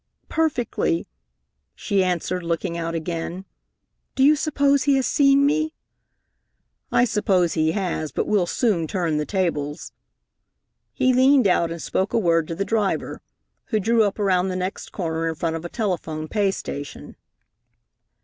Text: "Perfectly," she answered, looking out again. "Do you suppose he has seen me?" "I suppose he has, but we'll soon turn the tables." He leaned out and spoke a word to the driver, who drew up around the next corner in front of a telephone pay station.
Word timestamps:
"Perfectly," 0.29 1.05
she 1.75 2.03
answered, 2.03 2.41
looking 2.41 2.75
out 2.75 2.95
again. 2.95 3.45
"Do 4.15 4.23
you 4.23 4.35
suppose 4.35 4.85
he 4.85 4.95
has 4.95 5.05
seen 5.05 5.45
me?" 5.45 5.75
"I 6.91 7.05
suppose 7.05 7.53
he 7.53 7.73
has, 7.73 8.11
but 8.11 8.25
we'll 8.25 8.47
soon 8.47 8.87
turn 8.87 9.17
the 9.17 9.27
tables." 9.27 9.91
He 10.91 11.13
leaned 11.13 11.45
out 11.47 11.69
and 11.69 11.79
spoke 11.79 12.13
a 12.13 12.17
word 12.17 12.47
to 12.47 12.55
the 12.55 12.65
driver, 12.65 13.21
who 13.65 13.79
drew 13.79 14.01
up 14.01 14.17
around 14.17 14.47
the 14.47 14.55
next 14.55 14.91
corner 14.91 15.29
in 15.29 15.35
front 15.35 15.55
of 15.55 15.63
a 15.65 15.69
telephone 15.69 16.27
pay 16.27 16.49
station. 16.49 17.15